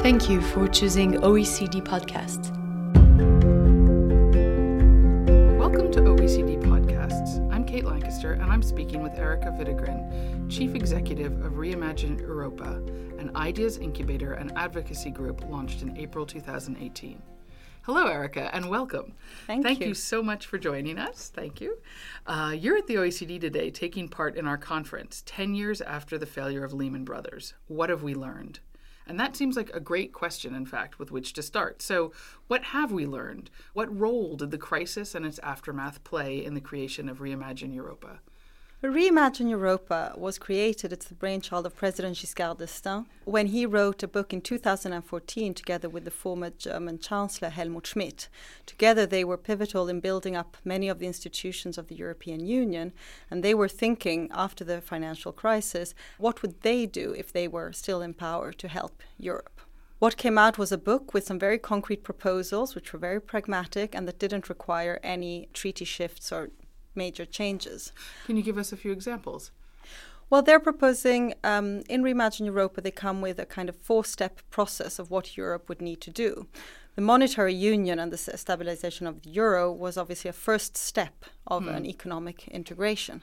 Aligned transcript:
Thank 0.00 0.30
you 0.30 0.40
for 0.40 0.68
choosing 0.68 1.14
OECD 1.14 1.84
Podcasts. 1.84 2.54
Welcome 5.58 5.90
to 5.90 6.00
OECD 6.00 6.62
Podcasts. 6.62 7.52
I'm 7.52 7.64
Kate 7.64 7.84
Lancaster, 7.84 8.34
and 8.34 8.44
I'm 8.44 8.62
speaking 8.62 9.02
with 9.02 9.14
Erika 9.18 9.48
Widegren, 9.48 10.48
Chief 10.48 10.76
Executive 10.76 11.44
of 11.44 11.54
Reimagine 11.54 12.20
Europa, 12.20 12.80
an 13.18 13.32
ideas 13.34 13.78
incubator 13.78 14.34
and 14.34 14.52
advocacy 14.56 15.10
group 15.10 15.44
launched 15.50 15.82
in 15.82 15.98
April 15.98 16.24
2018. 16.24 17.20
Hello, 17.82 18.06
Erika, 18.06 18.54
and 18.54 18.70
welcome. 18.70 19.14
Thank, 19.48 19.64
Thank 19.64 19.80
you. 19.80 19.88
you 19.88 19.94
so 19.94 20.22
much 20.22 20.46
for 20.46 20.58
joining 20.58 20.98
us. 20.98 21.32
Thank 21.34 21.60
you. 21.60 21.76
Uh, 22.24 22.54
you're 22.56 22.76
at 22.76 22.86
the 22.86 22.94
OECD 22.94 23.40
today 23.40 23.70
taking 23.70 24.08
part 24.08 24.36
in 24.36 24.46
our 24.46 24.58
conference, 24.58 25.24
10 25.26 25.56
years 25.56 25.80
after 25.80 26.18
the 26.18 26.26
failure 26.26 26.64
of 26.64 26.72
Lehman 26.72 27.04
Brothers. 27.04 27.54
What 27.66 27.90
have 27.90 28.04
we 28.04 28.14
learned? 28.14 28.60
And 29.08 29.18
that 29.18 29.34
seems 29.34 29.56
like 29.56 29.70
a 29.70 29.80
great 29.80 30.12
question, 30.12 30.54
in 30.54 30.66
fact, 30.66 30.98
with 30.98 31.10
which 31.10 31.32
to 31.32 31.42
start. 31.42 31.80
So, 31.80 32.12
what 32.46 32.62
have 32.64 32.92
we 32.92 33.06
learned? 33.06 33.50
What 33.72 33.98
role 33.98 34.36
did 34.36 34.50
the 34.50 34.58
crisis 34.58 35.14
and 35.14 35.24
its 35.24 35.38
aftermath 35.38 36.04
play 36.04 36.44
in 36.44 36.52
the 36.52 36.60
creation 36.60 37.08
of 37.08 37.20
Reimagine 37.20 37.74
Europa? 37.74 38.20
Reimagine 38.80 39.50
Europa 39.50 40.14
was 40.16 40.38
created, 40.38 40.92
it's 40.92 41.08
the 41.08 41.14
brainchild 41.16 41.66
of 41.66 41.74
President 41.74 42.16
Giscard 42.16 42.58
d'Estaing, 42.58 43.06
when 43.24 43.48
he 43.48 43.66
wrote 43.66 44.04
a 44.04 44.08
book 44.08 44.32
in 44.32 44.40
2014 44.40 45.52
together 45.52 45.88
with 45.88 46.04
the 46.04 46.12
former 46.12 46.50
German 46.50 47.00
Chancellor 47.00 47.48
Helmut 47.48 47.88
Schmidt. 47.88 48.28
Together, 48.66 49.04
they 49.04 49.24
were 49.24 49.36
pivotal 49.36 49.88
in 49.88 49.98
building 49.98 50.36
up 50.36 50.56
many 50.64 50.88
of 50.88 51.00
the 51.00 51.08
institutions 51.08 51.76
of 51.76 51.88
the 51.88 51.96
European 51.96 52.46
Union, 52.46 52.92
and 53.28 53.42
they 53.42 53.52
were 53.52 53.68
thinking 53.68 54.30
after 54.32 54.62
the 54.62 54.80
financial 54.80 55.32
crisis 55.32 55.92
what 56.16 56.40
would 56.40 56.60
they 56.60 56.86
do 56.86 57.12
if 57.18 57.32
they 57.32 57.48
were 57.48 57.72
still 57.72 58.00
in 58.00 58.14
power 58.14 58.52
to 58.52 58.68
help 58.68 59.02
Europe. 59.18 59.60
What 59.98 60.16
came 60.16 60.38
out 60.38 60.56
was 60.56 60.70
a 60.70 60.78
book 60.78 61.12
with 61.12 61.26
some 61.26 61.40
very 61.40 61.58
concrete 61.58 62.04
proposals, 62.04 62.76
which 62.76 62.92
were 62.92 63.00
very 63.00 63.20
pragmatic 63.20 63.96
and 63.96 64.06
that 64.06 64.20
didn't 64.20 64.48
require 64.48 65.00
any 65.02 65.48
treaty 65.52 65.84
shifts 65.84 66.30
or 66.30 66.50
major 67.04 67.24
changes. 67.24 67.92
Can 68.26 68.36
you 68.36 68.42
give 68.42 68.58
us 68.58 68.72
a 68.72 68.76
few 68.76 68.92
examples? 68.92 69.52
Well, 70.30 70.42
they're 70.42 70.60
proposing 70.60 71.34
um, 71.42 71.82
in 71.88 72.02
Reimagine 72.02 72.46
Europa, 72.46 72.82
they 72.82 72.90
come 72.90 73.22
with 73.22 73.38
a 73.38 73.46
kind 73.46 73.68
of 73.70 73.76
four 73.76 74.04
step 74.04 74.40
process 74.50 74.98
of 74.98 75.10
what 75.10 75.36
Europe 75.38 75.68
would 75.68 75.80
need 75.80 76.00
to 76.02 76.10
do. 76.10 76.46
The 76.96 77.02
monetary 77.02 77.54
union 77.54 77.98
and 77.98 78.12
the 78.12 78.18
stabilization 78.18 79.06
of 79.06 79.22
the 79.22 79.30
euro 79.30 79.72
was 79.72 79.96
obviously 79.96 80.28
a 80.28 80.32
first 80.32 80.76
step 80.76 81.24
of 81.46 81.62
mm. 81.62 81.76
an 81.76 81.86
economic 81.86 82.48
integration. 82.48 83.22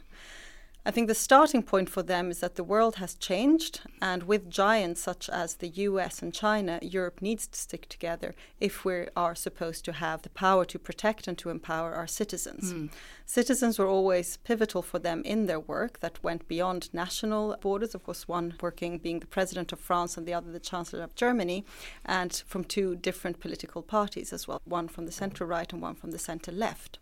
I 0.87 0.91
think 0.91 1.07
the 1.07 1.15
starting 1.15 1.63
point 1.63 1.89
for 1.89 2.03
them 2.03 2.29
is 2.29 2.41
that 2.41 2.55
the 2.55 2.63
world 2.63 2.97
has 2.97 3.15
changed, 3.15 3.81
and 4.03 4.21
with 4.23 4.51
giants 4.51 5.01
such 5.01 5.29
as 5.29 5.55
the 5.55 5.69
US 5.69 6.21
and 6.21 6.31
China, 6.31 6.77
Europe 6.83 7.23
needs 7.23 7.47
to 7.47 7.57
stick 7.57 7.89
together 7.89 8.35
if 8.59 8.85
we 8.85 9.07
are 9.15 9.33
supposed 9.33 9.83
to 9.85 9.93
have 9.93 10.21
the 10.21 10.29
power 10.29 10.63
to 10.65 10.77
protect 10.77 11.27
and 11.27 11.39
to 11.39 11.49
empower 11.49 11.95
our 11.95 12.05
citizens. 12.05 12.71
Mm. 12.71 12.91
Citizens 13.25 13.79
were 13.79 13.87
always 13.87 14.37
pivotal 14.37 14.83
for 14.83 14.99
them 14.99 15.23
in 15.23 15.47
their 15.47 15.59
work 15.59 16.01
that 16.01 16.23
went 16.23 16.47
beyond 16.47 16.93
national 16.93 17.57
borders, 17.61 17.95
of 17.95 18.03
course, 18.03 18.27
one 18.27 18.53
working 18.61 18.99
being 18.99 19.21
the 19.21 19.25
president 19.25 19.73
of 19.73 19.79
France 19.79 20.17
and 20.17 20.27
the 20.27 20.35
other 20.35 20.51
the 20.51 20.59
chancellor 20.59 21.01
of 21.01 21.15
Germany, 21.15 21.65
and 22.05 22.43
from 22.45 22.63
two 22.63 22.95
different 22.95 23.39
political 23.39 23.81
parties 23.81 24.31
as 24.31 24.47
well, 24.47 24.61
one 24.65 24.87
from 24.87 25.07
the 25.07 25.11
center 25.11 25.47
right 25.47 25.73
and 25.73 25.81
one 25.81 25.95
from 25.95 26.11
the 26.11 26.19
center 26.19 26.51
left. 26.51 26.99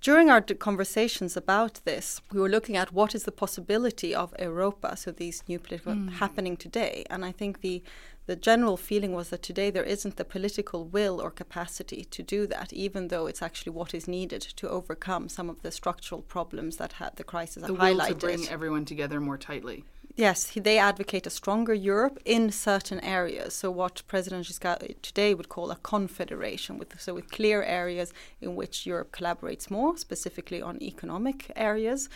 During 0.00 0.30
our 0.30 0.40
conversations 0.40 1.36
about 1.36 1.80
this, 1.84 2.20
we 2.32 2.40
were 2.40 2.48
looking 2.48 2.76
at 2.76 2.92
what 2.92 3.14
is 3.14 3.24
the 3.24 3.32
possibility 3.32 4.14
of 4.14 4.34
Europa, 4.38 4.96
so 4.96 5.10
these 5.10 5.42
new 5.48 5.58
political 5.58 5.94
mm. 5.94 6.12
happening 6.12 6.56
today. 6.56 7.04
And 7.10 7.24
I 7.24 7.32
think 7.32 7.60
the 7.60 7.82
the 8.26 8.36
general 8.36 8.76
feeling 8.76 9.12
was 9.12 9.30
that 9.30 9.42
today 9.42 9.70
there 9.70 9.84
isn't 9.84 10.16
the 10.16 10.24
political 10.24 10.84
will 10.84 11.20
or 11.20 11.30
capacity 11.30 12.04
to 12.04 12.22
do 12.24 12.46
that, 12.48 12.72
even 12.72 13.08
though 13.08 13.26
it's 13.26 13.40
actually 13.40 13.70
what 13.70 13.94
is 13.94 14.08
needed 14.08 14.42
to 14.42 14.68
overcome 14.68 15.28
some 15.28 15.48
of 15.48 15.62
the 15.62 15.70
structural 15.70 16.22
problems 16.22 16.76
that 16.76 16.94
had 16.94 17.14
the 17.16 17.24
crisis 17.24 17.62
the 17.62 17.72
highlighted. 17.72 17.96
will 17.96 18.06
to 18.06 18.14
bring 18.14 18.48
everyone 18.48 18.84
together 18.84 19.20
more 19.20 19.38
tightly. 19.38 19.84
Yes, 20.18 20.50
they 20.56 20.78
advocate 20.78 21.26
a 21.26 21.30
stronger 21.30 21.74
Europe 21.74 22.18
in 22.24 22.50
certain 22.50 23.00
areas. 23.00 23.52
So 23.52 23.70
what 23.70 24.02
President 24.08 24.46
Giscard 24.46 24.94
today 25.02 25.34
would 25.34 25.50
call 25.50 25.70
a 25.70 25.76
confederation, 25.76 26.78
with 26.78 26.98
so 26.98 27.12
with 27.12 27.30
clear 27.30 27.62
areas 27.62 28.14
in 28.40 28.56
which 28.56 28.86
Europe 28.86 29.12
collaborates 29.12 29.70
more, 29.70 29.98
specifically 29.98 30.62
on 30.62 30.82
economic 30.82 31.52
areas. 31.54 32.08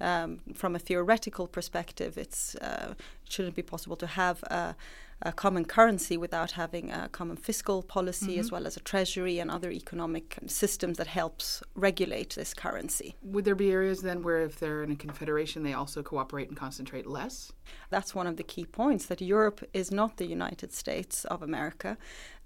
Um, 0.00 0.38
from 0.54 0.76
a 0.76 0.78
theoretical 0.78 1.48
perspective, 1.48 2.16
it's 2.16 2.54
uh, 2.56 2.94
shouldn't 3.28 3.56
be 3.56 3.62
possible 3.62 3.96
to 3.96 4.06
have 4.06 4.40
a, 4.44 4.76
a, 5.22 5.32
common 5.32 5.64
currency 5.64 6.16
without 6.16 6.52
having 6.52 6.90
a 6.90 7.08
common 7.08 7.36
fiscal 7.36 7.82
policy 7.82 8.32
mm-hmm. 8.32 8.40
as 8.40 8.52
well 8.52 8.66
as 8.66 8.76
a 8.76 8.80
treasury 8.80 9.38
and 9.38 9.50
other 9.50 9.70
economic 9.70 10.36
systems 10.46 10.96
that 10.98 11.06
helps 11.06 11.62
regulate 11.74 12.34
this 12.34 12.54
currency. 12.54 13.16
Would 13.22 13.44
there 13.44 13.54
be 13.54 13.70
areas 13.70 14.02
then 14.02 14.22
where 14.22 14.42
if 14.42 14.58
they're 14.58 14.82
in 14.82 14.92
a 14.92 14.96
confederation 14.96 15.62
they 15.62 15.74
also 15.74 16.02
cooperate 16.02 16.48
and 16.48 16.56
concentrate 16.56 17.06
less? 17.06 17.52
That's 17.90 18.14
one 18.14 18.26
of 18.26 18.36
the 18.36 18.42
key 18.42 18.64
points 18.64 19.06
that 19.06 19.20
Europe 19.20 19.62
is 19.72 19.90
not 19.90 20.16
the 20.16 20.26
United 20.26 20.72
States 20.72 21.24
of 21.26 21.42
America. 21.42 21.96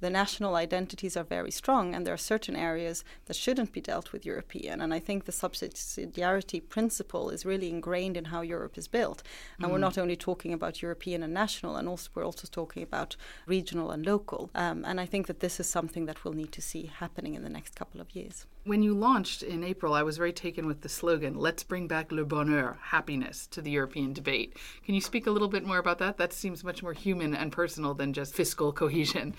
The 0.00 0.10
national 0.10 0.56
identities 0.56 1.16
are 1.16 1.22
very 1.22 1.52
strong, 1.52 1.94
and 1.94 2.04
there 2.04 2.14
are 2.14 2.18
certain 2.18 2.56
areas 2.56 3.04
that 3.26 3.36
shouldn't 3.36 3.72
be 3.72 3.80
dealt 3.80 4.12
with 4.12 4.26
European. 4.26 4.80
And 4.80 4.92
I 4.92 4.98
think 4.98 5.24
the 5.24 5.32
subsidiarity 5.32 6.60
principle 6.68 7.30
is 7.30 7.46
really 7.46 7.70
ingrained 7.70 8.16
in 8.16 8.26
how 8.26 8.40
Europe 8.40 8.76
is 8.76 8.88
built. 8.88 9.22
And 9.58 9.68
mm. 9.68 9.72
we're 9.72 9.78
not 9.78 9.98
only 9.98 10.16
talking 10.16 10.52
about 10.52 10.82
European 10.82 11.22
and 11.22 11.32
national, 11.32 11.76
and 11.76 11.88
also 11.88 12.10
we're 12.14 12.24
also 12.24 12.48
talking 12.50 12.61
about 12.82 13.16
regional 13.46 13.90
and 13.90 14.06
local. 14.06 14.50
Um, 14.54 14.84
and 14.84 15.00
I 15.00 15.06
think 15.06 15.26
that 15.26 15.40
this 15.40 15.58
is 15.58 15.68
something 15.68 16.06
that 16.06 16.24
we'll 16.24 16.34
need 16.34 16.52
to 16.52 16.62
see 16.62 16.86
happening 16.86 17.34
in 17.34 17.42
the 17.42 17.48
next 17.48 17.74
couple 17.74 18.00
of 18.00 18.14
years. 18.14 18.46
When 18.64 18.82
you 18.82 18.94
launched 18.94 19.42
in 19.42 19.64
April, 19.64 19.94
I 19.94 20.02
was 20.02 20.16
very 20.16 20.32
taken 20.32 20.66
with 20.66 20.82
the 20.82 20.88
slogan, 20.88 21.34
Let's 21.34 21.64
bring 21.64 21.88
back 21.88 22.12
le 22.12 22.24
bonheur, 22.24 22.78
happiness, 22.80 23.46
to 23.48 23.60
the 23.60 23.70
European 23.70 24.12
debate. 24.12 24.56
Can 24.84 24.94
you 24.94 25.00
speak 25.00 25.26
a 25.26 25.30
little 25.30 25.48
bit 25.48 25.64
more 25.64 25.78
about 25.78 25.98
that? 25.98 26.16
That 26.18 26.32
seems 26.32 26.62
much 26.62 26.82
more 26.82 26.92
human 26.92 27.34
and 27.34 27.50
personal 27.50 27.94
than 27.94 28.12
just 28.12 28.34
fiscal 28.34 28.72
cohesion. 28.72 29.34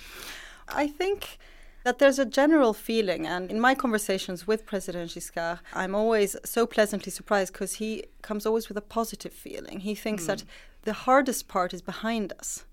I 0.67 0.87
think 0.87 1.37
that 1.83 1.99
there's 1.99 2.19
a 2.19 2.25
general 2.25 2.73
feeling, 2.73 3.27
and 3.27 3.51
in 3.51 3.59
my 3.59 3.75
conversations 3.75 4.47
with 4.47 4.65
President 4.65 5.11
Giscard, 5.11 5.59
I'm 5.73 5.93
always 5.93 6.35
so 6.45 6.65
pleasantly 6.65 7.11
surprised 7.11 7.53
because 7.53 7.73
he 7.75 8.05
comes 8.21 8.45
always 8.45 8.69
with 8.69 8.77
a 8.77 8.81
positive 8.81 9.33
feeling. 9.33 9.81
He 9.81 9.93
thinks 9.95 10.23
mm. 10.23 10.27
that 10.27 10.43
the 10.83 10.93
hardest 10.93 11.47
part 11.47 11.73
is 11.73 11.81
behind 11.81 12.31
us. 12.39 12.65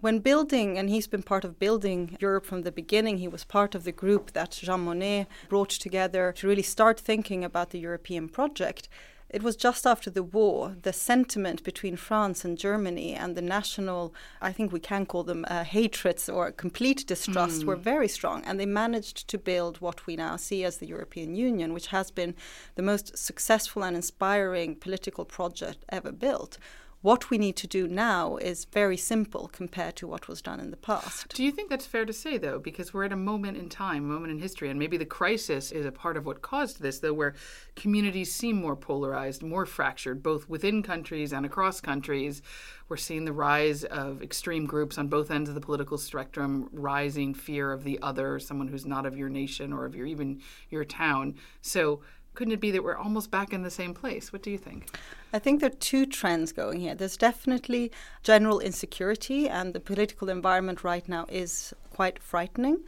When 0.00 0.18
building, 0.18 0.76
and 0.76 0.90
he's 0.90 1.06
been 1.06 1.22
part 1.22 1.44
of 1.44 1.58
building 1.58 2.18
Europe 2.20 2.44
from 2.44 2.62
the 2.62 2.72
beginning, 2.72 3.16
he 3.16 3.28
was 3.28 3.44
part 3.44 3.74
of 3.74 3.84
the 3.84 3.92
group 3.92 4.32
that 4.32 4.50
Jean 4.50 4.84
Monnet 4.84 5.26
brought 5.48 5.70
together 5.70 6.34
to 6.36 6.46
really 6.46 6.62
start 6.62 7.00
thinking 7.00 7.42
about 7.42 7.70
the 7.70 7.78
European 7.78 8.28
project. 8.28 8.90
It 9.30 9.42
was 9.42 9.56
just 9.56 9.86
after 9.86 10.10
the 10.10 10.22
war, 10.22 10.76
the 10.82 10.92
sentiment 10.92 11.64
between 11.64 11.96
France 11.96 12.44
and 12.44 12.58
Germany 12.58 13.14
and 13.14 13.34
the 13.34 13.42
national, 13.42 14.14
I 14.40 14.52
think 14.52 14.70
we 14.70 14.80
can 14.80 15.06
call 15.06 15.24
them 15.24 15.46
uh, 15.48 15.64
hatreds 15.64 16.28
or 16.28 16.52
complete 16.52 17.06
distrust, 17.06 17.62
mm. 17.62 17.64
were 17.64 17.76
very 17.76 18.06
strong. 18.06 18.44
And 18.44 18.60
they 18.60 18.66
managed 18.66 19.28
to 19.28 19.38
build 19.38 19.80
what 19.80 20.06
we 20.06 20.14
now 20.14 20.36
see 20.36 20.62
as 20.62 20.76
the 20.76 20.86
European 20.86 21.34
Union, 21.34 21.72
which 21.72 21.88
has 21.88 22.10
been 22.10 22.34
the 22.74 22.82
most 22.82 23.16
successful 23.16 23.82
and 23.82 23.96
inspiring 23.96 24.76
political 24.76 25.24
project 25.24 25.84
ever 25.88 26.12
built 26.12 26.58
what 27.06 27.30
we 27.30 27.38
need 27.38 27.54
to 27.54 27.68
do 27.68 27.86
now 27.86 28.36
is 28.38 28.64
very 28.64 28.96
simple 28.96 29.46
compared 29.52 29.94
to 29.94 30.08
what 30.08 30.26
was 30.26 30.42
done 30.42 30.58
in 30.58 30.72
the 30.72 30.76
past. 30.76 31.32
Do 31.36 31.44
you 31.44 31.52
think 31.52 31.70
that's 31.70 31.86
fair 31.86 32.04
to 32.04 32.12
say, 32.12 32.36
though? 32.36 32.58
Because 32.58 32.92
we're 32.92 33.04
at 33.04 33.12
a 33.12 33.16
moment 33.16 33.56
in 33.58 33.68
time, 33.68 34.10
a 34.10 34.12
moment 34.12 34.32
in 34.32 34.40
history, 34.40 34.70
and 34.70 34.76
maybe 34.76 34.96
the 34.96 35.04
crisis 35.04 35.70
is 35.70 35.86
a 35.86 35.92
part 35.92 36.16
of 36.16 36.26
what 36.26 36.42
caused 36.42 36.82
this, 36.82 36.98
though, 36.98 37.12
where 37.12 37.36
communities 37.76 38.34
seem 38.34 38.56
more 38.56 38.74
polarized, 38.74 39.44
more 39.44 39.66
fractured, 39.66 40.20
both 40.20 40.48
within 40.48 40.82
countries 40.82 41.32
and 41.32 41.46
across 41.46 41.80
countries. 41.80 42.42
We're 42.88 42.96
seeing 42.96 43.24
the 43.24 43.32
rise 43.32 43.84
of 43.84 44.20
extreme 44.20 44.66
groups 44.66 44.98
on 44.98 45.06
both 45.06 45.30
ends 45.30 45.48
of 45.48 45.54
the 45.54 45.60
political 45.60 45.98
spectrum, 45.98 46.68
rising 46.72 47.34
fear 47.34 47.72
of 47.72 47.84
the 47.84 48.00
other, 48.02 48.40
someone 48.40 48.66
who's 48.66 48.84
not 48.84 49.06
of 49.06 49.16
your 49.16 49.28
nation 49.28 49.72
or 49.72 49.84
of 49.84 49.94
your 49.94 50.06
even 50.06 50.40
your 50.70 50.84
town. 50.84 51.36
So 51.60 52.00
couldn't 52.36 52.52
it 52.52 52.60
be 52.60 52.70
that 52.70 52.84
we're 52.84 52.96
almost 52.96 53.30
back 53.30 53.52
in 53.52 53.62
the 53.62 53.70
same 53.70 53.94
place? 53.94 54.32
What 54.32 54.42
do 54.42 54.50
you 54.50 54.58
think? 54.58 54.96
I 55.32 55.38
think 55.38 55.60
there 55.60 55.70
are 55.70 55.80
two 55.80 56.06
trends 56.06 56.52
going 56.52 56.80
here. 56.80 56.94
There's 56.94 57.16
definitely 57.16 57.90
general 58.22 58.60
insecurity, 58.60 59.48
and 59.48 59.74
the 59.74 59.80
political 59.80 60.28
environment 60.28 60.84
right 60.84 61.08
now 61.08 61.26
is 61.28 61.74
quite 61.90 62.20
frightening. 62.20 62.84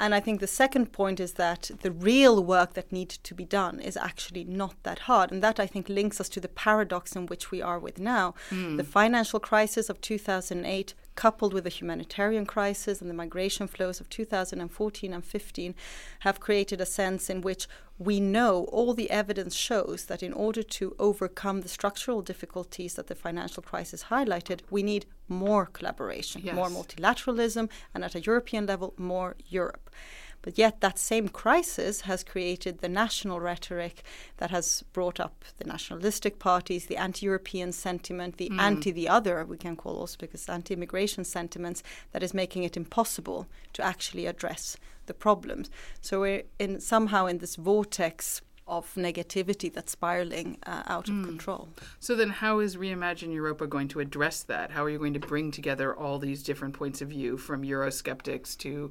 And 0.00 0.14
I 0.14 0.20
think 0.20 0.38
the 0.38 0.46
second 0.46 0.92
point 0.92 1.18
is 1.18 1.32
that 1.34 1.70
the 1.82 1.90
real 1.90 2.42
work 2.44 2.74
that 2.74 2.92
needs 2.92 3.18
to 3.18 3.34
be 3.34 3.44
done 3.44 3.80
is 3.80 3.96
actually 3.96 4.44
not 4.44 4.76
that 4.84 5.00
hard. 5.00 5.32
And 5.32 5.42
that 5.42 5.58
I 5.58 5.66
think 5.66 5.88
links 5.88 6.20
us 6.20 6.28
to 6.30 6.40
the 6.40 6.48
paradox 6.48 7.16
in 7.16 7.26
which 7.26 7.50
we 7.50 7.60
are 7.60 7.80
with 7.80 7.98
now. 7.98 8.34
Mm. 8.50 8.76
The 8.76 8.84
financial 8.84 9.40
crisis 9.40 9.90
of 9.90 10.00
2008 10.00 10.94
coupled 11.16 11.52
with 11.52 11.64
the 11.64 11.70
humanitarian 11.70 12.46
crisis 12.46 13.00
and 13.00 13.10
the 13.10 13.14
migration 13.14 13.66
flows 13.66 13.98
of 13.98 14.08
2014 14.08 15.12
and 15.12 15.24
15 15.24 15.74
have 16.20 16.38
created 16.38 16.80
a 16.80 16.86
sense 16.86 17.28
in 17.28 17.40
which 17.40 17.66
we 17.98 18.20
know 18.20 18.64
all 18.70 18.94
the 18.94 19.10
evidence 19.10 19.56
shows 19.56 20.04
that 20.06 20.22
in 20.22 20.32
order 20.32 20.62
to 20.62 20.94
overcome 20.98 21.62
the 21.62 21.68
structural 21.68 22.22
difficulties 22.22 22.94
that 22.94 23.08
the 23.08 23.14
financial 23.14 23.62
crisis 23.62 24.04
highlighted, 24.04 24.60
we 24.70 24.82
need 24.82 25.06
more 25.26 25.66
collaboration, 25.66 26.40
yes. 26.44 26.54
more 26.54 26.68
multilateralism, 26.68 27.68
and 27.92 28.04
at 28.04 28.14
a 28.14 28.20
European 28.20 28.66
level, 28.66 28.94
more 28.96 29.34
Europe. 29.48 29.90
But 30.42 30.58
yet, 30.58 30.80
that 30.80 30.98
same 30.98 31.28
crisis 31.28 32.02
has 32.02 32.22
created 32.22 32.78
the 32.78 32.88
national 32.88 33.40
rhetoric 33.40 34.02
that 34.36 34.50
has 34.50 34.84
brought 34.92 35.18
up 35.20 35.44
the 35.58 35.64
nationalistic 35.64 36.38
parties, 36.38 36.86
the 36.86 36.96
anti 36.96 37.26
European 37.26 37.72
sentiment, 37.72 38.36
the 38.36 38.50
mm. 38.50 38.60
anti 38.60 38.92
the 38.92 39.08
other, 39.08 39.44
we 39.44 39.56
can 39.56 39.76
call 39.76 39.96
also 39.96 40.16
because 40.18 40.48
anti 40.48 40.74
immigration 40.74 41.24
sentiments, 41.24 41.82
that 42.12 42.22
is 42.22 42.32
making 42.32 42.62
it 42.62 42.76
impossible 42.76 43.46
to 43.72 43.82
actually 43.82 44.26
address 44.26 44.76
the 45.06 45.14
problems. 45.14 45.70
So 46.00 46.20
we're 46.20 46.44
in 46.58 46.80
somehow 46.80 47.26
in 47.26 47.38
this 47.38 47.56
vortex 47.56 48.42
of 48.68 48.94
negativity 48.94 49.72
that's 49.72 49.92
spiraling 49.92 50.58
uh, 50.66 50.82
out 50.86 51.08
of 51.08 51.14
mm. 51.14 51.24
control. 51.24 51.70
So 52.00 52.14
then 52.14 52.28
how 52.28 52.60
is 52.60 52.76
Reimagine 52.76 53.32
Europa 53.32 53.66
going 53.66 53.88
to 53.88 54.00
address 54.00 54.42
that? 54.44 54.70
How 54.70 54.84
are 54.84 54.90
you 54.90 54.98
going 54.98 55.14
to 55.14 55.20
bring 55.20 55.50
together 55.50 55.96
all 55.96 56.18
these 56.18 56.42
different 56.42 56.74
points 56.74 57.00
of 57.00 57.08
view 57.08 57.38
from 57.38 57.62
Eurosceptics 57.62 58.56
to 58.58 58.90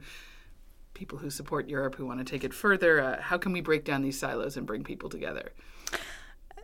people 0.98 1.20
who 1.20 1.30
support 1.30 1.70
Europe 1.70 1.96
who 1.96 2.06
want 2.06 2.20
to 2.20 2.26
take 2.26 2.44
it 2.44 2.54
further? 2.54 3.00
Uh, 3.00 3.22
how 3.22 3.38
can 3.38 3.52
we 3.54 3.62
break 3.62 3.86
down 3.86 4.02
these 4.02 4.20
silos 4.20 4.58
and 4.58 4.66
bring 4.66 4.84
people 4.84 5.10
together? 5.10 5.52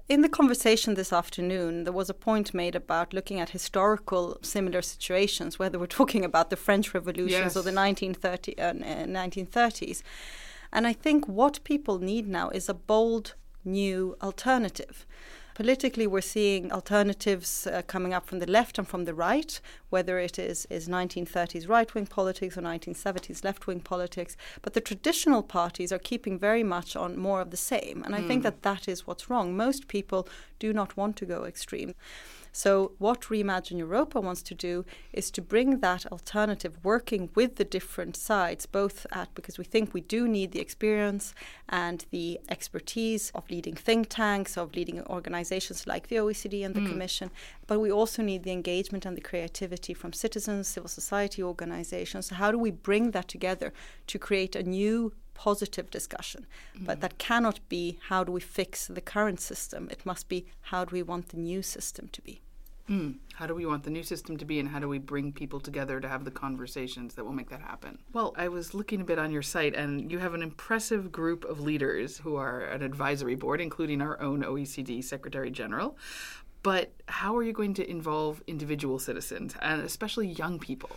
In 0.09 0.21
the 0.21 0.29
conversation 0.29 0.95
this 0.95 1.13
afternoon, 1.13 1.85
there 1.85 1.93
was 1.93 2.09
a 2.09 2.13
point 2.13 2.53
made 2.53 2.75
about 2.75 3.13
looking 3.13 3.39
at 3.39 3.51
historical 3.51 4.37
similar 4.41 4.81
situations, 4.81 5.59
whether 5.59 5.79
we're 5.79 5.97
talking 6.01 6.25
about 6.25 6.49
the 6.49 6.57
French 6.57 6.93
revolutions 6.93 7.55
yes. 7.55 7.55
or 7.55 7.63
the 7.63 7.71
1930, 7.71 8.59
uh, 8.59 8.73
1930s. 8.73 10.01
And 10.73 10.87
I 10.87 10.93
think 10.93 11.27
what 11.27 11.63
people 11.63 11.99
need 11.99 12.27
now 12.27 12.49
is 12.49 12.67
a 12.67 12.73
bold 12.73 13.35
new 13.63 14.17
alternative. 14.21 15.05
Politically, 15.55 16.07
we're 16.07 16.21
seeing 16.21 16.71
alternatives 16.71 17.67
uh, 17.67 17.83
coming 17.85 18.13
up 18.13 18.25
from 18.25 18.39
the 18.39 18.49
left 18.49 18.79
and 18.79 18.87
from 18.87 19.05
the 19.05 19.13
right, 19.13 19.59
whether 19.89 20.17
it 20.17 20.39
is, 20.39 20.65
is 20.69 20.89
1930s 20.89 21.69
right 21.69 21.93
wing 21.93 22.07
politics 22.07 22.57
or 22.57 22.61
1970s 22.61 23.43
left 23.43 23.67
wing 23.67 23.79
politics. 23.79 24.35
But 24.63 24.73
the 24.73 24.81
traditional 24.81 25.43
parties 25.43 25.91
are 25.91 25.99
keeping 25.99 26.39
very 26.39 26.63
much 26.63 26.95
on 26.95 27.17
more 27.17 27.39
of 27.39 27.51
the 27.51 27.57
same. 27.57 28.01
And 28.03 28.15
I 28.15 28.21
mm. 28.21 28.27
think 28.27 28.41
hmm. 28.41 28.45
that 28.45 28.63
that 28.63 28.87
is 28.87 29.05
what's 29.05 29.29
wrong. 29.29 29.55
Most 29.55 29.87
people 29.87 30.27
do 30.57 30.73
not 30.73 30.97
want 30.97 31.15
to 31.17 31.25
go 31.25 31.45
extreme. 31.45 31.93
So, 32.55 32.91
what 32.99 33.21
Reimagine 33.21 33.79
Europa 33.79 34.21
wants 34.21 34.43
to 34.43 34.53
do 34.53 34.85
is 35.11 35.31
to 35.31 35.41
bring 35.41 35.79
that 35.79 36.05
alternative, 36.11 36.77
working 36.83 37.31
with 37.33 37.55
the 37.55 37.63
different 37.63 38.15
sides, 38.15 38.67
both 38.67 39.07
at 39.11 39.33
because 39.33 39.57
we 39.57 39.63
think 39.63 39.91
we 39.91 40.01
do 40.01 40.27
need 40.27 40.51
the 40.51 40.59
experience 40.59 41.33
and 41.67 42.05
the 42.11 42.39
expertise 42.49 43.31
of 43.33 43.49
leading 43.49 43.73
think 43.73 44.07
tanks, 44.07 44.55
of 44.55 44.75
leading 44.75 45.01
organizations 45.07 45.87
like 45.87 46.09
the 46.09 46.17
OECD 46.17 46.63
and 46.63 46.75
the 46.75 46.81
mm. 46.81 46.89
Commission, 46.89 47.31
but 47.65 47.79
we 47.79 47.91
also 47.91 48.21
need 48.21 48.43
the 48.43 48.51
engagement 48.51 49.03
and 49.03 49.17
the 49.17 49.21
creativity 49.21 49.95
from 49.95 50.13
citizens, 50.13 50.67
civil 50.67 50.87
society 50.87 51.41
organizations. 51.41 52.27
So 52.27 52.35
how 52.35 52.51
do 52.51 52.59
we 52.59 52.69
bring 52.69 53.11
that 53.11 53.27
together 53.27 53.73
to 54.05 54.19
create 54.19 54.55
a 54.55 54.61
new 54.61 55.13
positive 55.33 55.89
discussion. 55.89 56.45
Mm. 56.77 56.85
But 56.85 57.01
that 57.01 57.17
cannot 57.17 57.59
be 57.67 57.97
how 58.09 58.23
do 58.23 58.31
we 58.31 58.39
fix 58.39 58.87
the 58.87 59.01
current 59.01 59.39
system. 59.39 59.89
It 59.89 60.05
must 60.05 60.29
be 60.29 60.45
how 60.61 60.85
do 60.85 60.95
we 60.95 61.01
want 61.01 61.29
the 61.29 61.37
new 61.37 61.63
system 61.63 62.07
to 62.09 62.21
be. 62.21 62.42
Mm. 62.89 63.15
How 63.35 63.47
do 63.47 63.55
we 63.55 63.65
want 63.65 63.83
the 63.83 63.89
new 63.89 64.03
system 64.03 64.37
to 64.37 64.45
be, 64.45 64.59
and 64.59 64.69
how 64.69 64.79
do 64.79 64.89
we 64.89 64.99
bring 64.99 65.31
people 65.31 65.59
together 65.59 65.99
to 65.99 66.07
have 66.07 66.25
the 66.25 66.31
conversations 66.31 67.15
that 67.15 67.23
will 67.23 67.31
make 67.33 67.49
that 67.49 67.61
happen? 67.61 67.97
Well, 68.11 68.33
I 68.37 68.49
was 68.49 68.73
looking 68.73 69.01
a 69.01 69.05
bit 69.05 69.17
on 69.17 69.31
your 69.31 69.41
site, 69.41 69.73
and 69.73 70.11
you 70.11 70.19
have 70.19 70.33
an 70.33 70.43
impressive 70.43 71.11
group 71.11 71.45
of 71.45 71.61
leaders 71.61 72.17
who 72.17 72.35
are 72.35 72.61
an 72.61 72.83
advisory 72.83 73.35
board, 73.35 73.61
including 73.61 74.01
our 74.01 74.19
own 74.21 74.43
OECD 74.43 75.03
Secretary 75.03 75.49
General. 75.49 75.97
But 76.63 76.93
how 77.09 77.35
are 77.35 77.43
you 77.43 77.51
going 77.51 77.73
to 77.73 77.89
involve 77.89 78.41
individual 78.47 78.97
citizens 78.97 79.53
and 79.61 79.81
especially 79.81 80.27
young 80.27 80.59
people? 80.59 80.91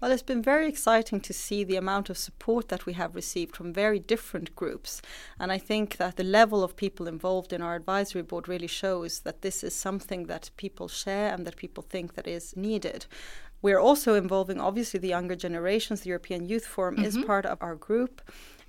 Well, 0.00 0.10
it's 0.10 0.22
been 0.22 0.42
very 0.42 0.68
exciting 0.68 1.20
to 1.20 1.32
see 1.32 1.62
the 1.62 1.76
amount 1.76 2.10
of 2.10 2.18
support 2.18 2.68
that 2.70 2.86
we 2.86 2.94
have 2.94 3.14
received 3.14 3.54
from 3.54 3.72
very 3.72 4.00
different 4.00 4.56
groups. 4.56 5.00
And 5.38 5.52
I 5.52 5.58
think 5.58 5.96
that 5.98 6.16
the 6.16 6.24
level 6.24 6.64
of 6.64 6.74
people 6.74 7.06
involved 7.06 7.52
in 7.52 7.62
our 7.62 7.76
advisory 7.76 8.22
board 8.22 8.48
really 8.48 8.66
shows 8.66 9.20
that 9.20 9.42
this 9.42 9.62
is 9.62 9.74
something 9.76 10.26
that 10.26 10.50
people 10.56 10.88
share 10.88 11.32
and 11.32 11.46
that 11.46 11.56
people 11.56 11.84
think 11.88 12.14
that 12.14 12.26
is 12.26 12.56
needed. 12.56 13.06
We're 13.62 13.78
also 13.78 14.14
involving, 14.14 14.60
obviously, 14.60 14.98
the 14.98 15.08
younger 15.08 15.36
generations. 15.36 16.00
The 16.00 16.08
European 16.08 16.46
Youth 16.46 16.66
Forum 16.66 16.96
mm-hmm. 16.96 17.04
is 17.04 17.24
part 17.24 17.46
of 17.46 17.58
our 17.62 17.76
group. 17.76 18.20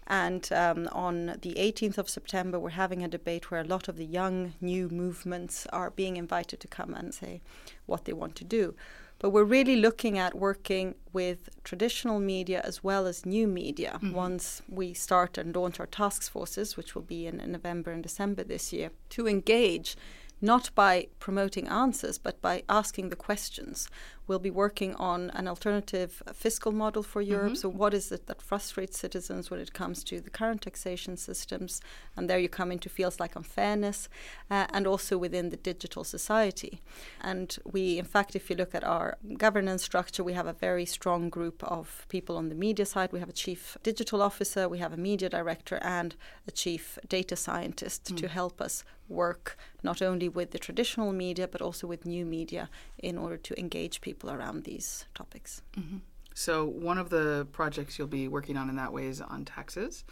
And 0.08 0.52
um, 0.52 0.90
on 0.92 1.38
the 1.42 1.54
18th 1.56 1.98
of 1.98 2.10
September, 2.10 2.60
we're 2.60 2.72
having 2.72 3.04
a 3.04 3.08
debate 3.08 3.50
where 3.50 3.62
a 3.62 3.66
lot 3.66 3.88
of 3.88 3.98
the 3.98 4.06
young 4.06 4.54
new 4.60 4.90
movements 4.90 5.66
are 5.68 5.90
being 5.90 6.18
invited 6.18 6.60
to 6.60 6.68
come 6.68 6.94
and 6.94 7.14
say 7.14 7.42
what 7.86 8.06
they 8.06 8.14
want 8.14 8.36
to 8.38 8.44
do. 8.44 8.76
But 9.20 9.30
we're 9.30 9.46
really 9.46 9.78
looking 9.78 10.18
at 10.18 10.36
working 10.36 10.96
with 11.14 11.50
traditional 11.64 12.20
media 12.20 12.60
as 12.66 12.84
well 12.84 13.08
as 13.08 13.26
new 13.26 13.48
media 13.48 13.94
mm-hmm. 13.94 14.12
once 14.12 14.62
we 14.68 14.94
start 14.94 15.38
and 15.38 15.56
launch 15.56 15.80
our 15.80 15.88
task 15.88 16.30
forces, 16.30 16.76
which 16.76 16.94
will 16.94 17.04
be 17.04 17.26
in, 17.26 17.40
in 17.40 17.54
November 17.54 17.92
and 17.92 18.04
December 18.04 18.44
this 18.44 18.74
year, 18.74 18.92
to 19.12 19.28
engage 19.28 19.96
not 20.42 20.76
by 20.76 21.08
promoting 21.20 21.70
answers, 21.70 22.18
but 22.18 22.42
by 22.42 22.64
asking 22.68 23.08
the 23.08 23.16
questions. 23.16 23.88
We'll 24.28 24.40
be 24.40 24.52
working 24.52 24.96
on 24.96 25.30
an 25.32 25.48
alternative 25.48 26.24
fiscal 26.34 26.72
model 26.72 27.04
for 27.04 27.22
Europe. 27.22 27.54
Mm-hmm. 27.54 27.56
So, 27.56 27.70
what 27.70 27.94
is 27.94 28.12
it 28.12 28.28
that 28.28 28.42
frustrates 28.42 28.98
citizens 28.98 29.52
when 29.52 29.60
it 29.60 29.74
comes 29.74 30.04
to 30.06 30.22
the 30.22 30.30
current 30.30 30.62
taxation 30.62 31.18
systems? 31.18 31.82
And 32.16 32.30
there 32.30 32.40
you 32.40 32.50
come 32.50 32.72
into 32.72 32.90
fields 32.90 33.20
like 33.20 33.36
unfairness 33.36 34.08
uh, 34.50 34.68
and 34.70 34.88
also 34.88 35.18
within 35.18 35.50
the 35.50 35.58
digital 35.58 36.04
society. 36.04 36.82
And 37.22 37.58
we, 37.66 37.98
in 37.98 38.06
fact, 38.06 38.36
if 38.36 38.50
you 38.50 38.56
look 38.56 38.74
at 38.74 38.84
our 38.84 39.18
governance 39.38 39.84
structure, 39.84 40.24
we 40.24 40.34
have 40.34 40.48
a 40.48 40.54
very 40.54 40.86
strong 40.86 41.30
group 41.30 41.64
of 41.64 42.06
people 42.10 42.38
on 42.38 42.50
the 42.50 42.56
media 42.56 42.86
side. 42.86 43.12
We 43.12 43.20
have 43.20 43.30
a 43.30 43.34
chief 43.34 43.78
digital 43.84 44.22
officer, 44.22 44.70
we 44.70 44.80
have 44.80 44.94
a 44.94 44.98
media 44.98 45.30
director, 45.30 45.80
and 45.82 46.16
a 46.48 46.52
chief 46.52 46.98
data 47.08 47.36
scientist 47.36 48.06
mm. 48.06 48.18
to 48.18 48.28
help 48.28 48.62
us 48.62 48.84
work 49.10 49.58
not 49.84 50.02
only 50.02 50.30
with 50.30 50.52
the 50.52 50.60
traditional 50.60 51.12
media 51.12 51.48
but 51.48 51.62
also 51.62 51.86
with 51.86 52.06
new 52.06 52.26
media 52.26 52.70
in 52.98 53.18
order 53.18 53.38
to 53.38 53.58
engage 53.60 54.00
people 54.02 54.13
around 54.24 54.64
these 54.64 55.06
topics. 55.14 55.62
Mm-hmm. 55.78 55.98
So, 56.36 56.66
one 56.66 56.98
of 56.98 57.10
the 57.10 57.48
projects 57.52 57.98
you'll 58.00 58.08
be 58.08 58.28
working 58.28 58.58
on 58.58 58.70
in 58.70 58.76
that 58.78 58.92
way 58.92 59.06
is 59.06 59.22
on 59.22 59.46
taxes. 59.46 60.04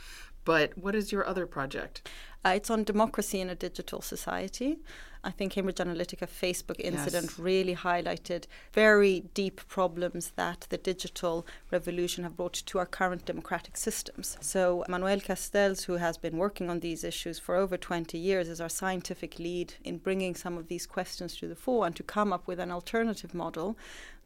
But 0.43 0.77
what 0.77 0.95
is 0.95 1.11
your 1.11 1.25
other 1.25 1.45
project? 1.45 2.09
Uh, 2.43 2.53
it's 2.55 2.69
on 2.69 2.83
democracy 2.83 3.39
in 3.39 3.49
a 3.49 3.55
digital 3.55 4.01
society. 4.01 4.79
I 5.23 5.29
think 5.29 5.51
Cambridge 5.51 5.77
Analytica 5.77 6.27
Facebook 6.27 6.79
incident 6.79 7.25
yes. 7.25 7.39
really 7.39 7.75
highlighted 7.75 8.45
very 8.73 9.25
deep 9.35 9.61
problems 9.67 10.31
that 10.35 10.65
the 10.69 10.77
digital 10.77 11.45
revolution 11.69 12.23
have 12.23 12.35
brought 12.35 12.53
to 12.53 12.79
our 12.79 12.87
current 12.87 13.25
democratic 13.25 13.77
systems. 13.77 14.37
So 14.41 14.83
Manuel 14.89 15.19
Castells, 15.19 15.85
who 15.85 15.97
has 15.97 16.17
been 16.17 16.37
working 16.37 16.71
on 16.71 16.79
these 16.79 17.03
issues 17.03 17.37
for 17.37 17.55
over 17.55 17.77
20 17.77 18.17
years, 18.17 18.49
is 18.49 18.59
our 18.59 18.69
scientific 18.69 19.37
lead 19.37 19.75
in 19.83 19.99
bringing 19.99 20.33
some 20.33 20.57
of 20.57 20.67
these 20.67 20.87
questions 20.87 21.37
to 21.37 21.47
the 21.47 21.55
fore 21.55 21.85
and 21.85 21.95
to 21.95 22.03
come 22.03 22.33
up 22.33 22.47
with 22.47 22.59
an 22.59 22.71
alternative 22.71 23.35
model 23.35 23.77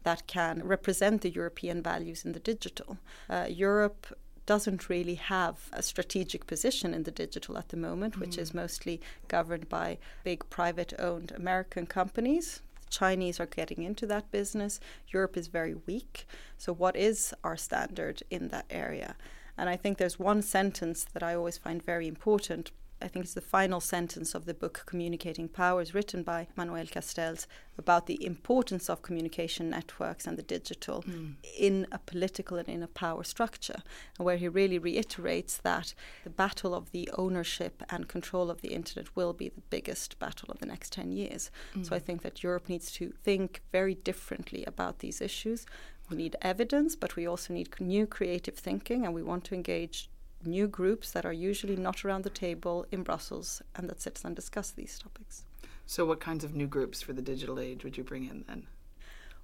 that 0.04 0.26
can 0.26 0.62
represent 0.64 1.20
the 1.20 1.30
European 1.30 1.82
values 1.82 2.24
in 2.24 2.32
the 2.32 2.40
digital. 2.40 2.96
Uh, 3.28 3.46
Europe 3.48 4.16
doesn't 4.46 4.88
really 4.88 5.16
have 5.16 5.68
a 5.72 5.82
strategic 5.82 6.46
position 6.46 6.94
in 6.94 7.02
the 7.02 7.10
digital 7.10 7.58
at 7.58 7.68
the 7.68 7.76
moment, 7.76 8.14
mm. 8.14 8.20
which 8.20 8.38
is 8.38 8.52
mm. 8.52 8.56
mostly 8.56 9.00
governed 9.28 9.68
by 9.68 9.98
big 10.24 10.48
private 10.48 10.94
owned 10.98 11.32
American 11.32 11.86
companies. 11.86 12.62
The 12.84 12.90
Chinese 12.90 13.40
are 13.40 13.46
getting 13.46 13.82
into 13.82 14.06
that 14.06 14.30
business. 14.30 14.80
Europe 15.08 15.36
is 15.36 15.48
very 15.48 15.74
weak. 15.74 16.26
So, 16.56 16.72
what 16.72 16.96
is 16.96 17.34
our 17.42 17.56
standard 17.56 18.22
in 18.30 18.48
that 18.48 18.66
area? 18.70 19.16
And 19.58 19.68
I 19.68 19.76
think 19.76 19.98
there's 19.98 20.18
one 20.18 20.42
sentence 20.42 21.04
that 21.12 21.22
I 21.22 21.34
always 21.34 21.58
find 21.58 21.82
very 21.82 22.06
important 22.06 22.70
I 23.00 23.08
think 23.08 23.24
it's 23.24 23.34
the 23.34 23.42
final 23.42 23.80
sentence 23.80 24.34
of 24.34 24.46
the 24.46 24.54
book 24.54 24.84
Communicating 24.86 25.48
Powers, 25.48 25.94
written 25.94 26.22
by 26.22 26.48
Manuel 26.56 26.86
Castells, 26.86 27.46
about 27.76 28.06
the 28.06 28.24
importance 28.24 28.88
of 28.88 29.02
communication 29.02 29.68
networks 29.68 30.26
and 30.26 30.38
the 30.38 30.42
digital 30.42 31.02
mm. 31.02 31.34
in 31.58 31.86
a 31.92 31.98
political 31.98 32.56
and 32.56 32.68
in 32.68 32.82
a 32.82 32.88
power 32.88 33.22
structure, 33.22 33.82
and 34.16 34.24
where 34.24 34.38
he 34.38 34.48
really 34.48 34.78
reiterates 34.78 35.58
that 35.58 35.92
the 36.24 36.30
battle 36.30 36.74
of 36.74 36.90
the 36.92 37.10
ownership 37.18 37.82
and 37.90 38.08
control 38.08 38.50
of 38.50 38.62
the 38.62 38.72
internet 38.72 39.14
will 39.14 39.34
be 39.34 39.50
the 39.50 39.62
biggest 39.68 40.18
battle 40.18 40.50
of 40.50 40.58
the 40.58 40.66
next 40.66 40.92
10 40.92 41.12
years. 41.12 41.50
Mm. 41.74 41.86
So 41.86 41.94
I 41.94 41.98
think 41.98 42.22
that 42.22 42.42
Europe 42.42 42.68
needs 42.68 42.90
to 42.92 43.12
think 43.22 43.60
very 43.72 43.94
differently 43.94 44.64
about 44.64 45.00
these 45.00 45.20
issues. 45.20 45.66
We 46.08 46.16
need 46.16 46.36
evidence, 46.40 46.96
but 46.96 47.14
we 47.14 47.26
also 47.26 47.52
need 47.52 47.68
new 47.78 48.06
creative 48.06 48.56
thinking, 48.56 49.04
and 49.04 49.14
we 49.14 49.22
want 49.22 49.44
to 49.44 49.54
engage 49.54 50.08
new 50.46 50.68
groups 50.68 51.10
that 51.12 51.26
are 51.26 51.32
usually 51.32 51.76
not 51.76 52.04
around 52.04 52.24
the 52.24 52.30
table 52.30 52.86
in 52.90 53.02
Brussels 53.02 53.62
and 53.74 53.88
that 53.88 54.00
sits 54.00 54.24
and 54.24 54.34
discuss 54.34 54.70
these 54.70 54.98
topics. 54.98 55.44
So, 55.86 56.04
what 56.04 56.20
kinds 56.20 56.44
of 56.44 56.54
new 56.54 56.66
groups 56.66 57.02
for 57.02 57.12
the 57.12 57.22
digital 57.22 57.60
age 57.60 57.84
would 57.84 57.96
you 57.96 58.04
bring 58.04 58.24
in 58.24 58.44
then? 58.48 58.66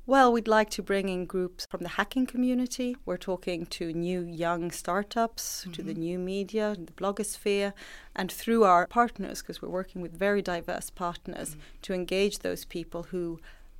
Well, 0.04 0.32
we'd 0.32 0.48
like 0.48 0.68
to 0.70 0.82
bring 0.82 1.08
in 1.08 1.26
groups 1.26 1.64
from 1.70 1.82
the 1.82 1.90
hacking 1.90 2.26
community. 2.26 2.96
We're 3.06 3.16
talking 3.16 3.66
to 3.66 3.92
new 3.92 4.22
young 4.22 4.72
startups, 4.72 5.60
mm-hmm. 5.60 5.72
to 5.72 5.82
the 5.82 5.92
mm-hmm. 5.92 6.00
new 6.00 6.18
media, 6.18 6.76
the 6.76 6.92
blogosphere, 6.92 7.72
and 8.16 8.30
through 8.30 8.64
our 8.64 8.88
partners, 8.88 9.42
because 9.42 9.62
we're 9.62 9.68
working 9.68 10.02
with 10.02 10.18
very 10.18 10.42
diverse 10.42 10.90
partners, 10.90 11.50
mm-hmm. 11.50 11.60
to 11.82 11.94
engage 11.94 12.40
those 12.40 12.64
people 12.64 13.04
who 13.04 13.38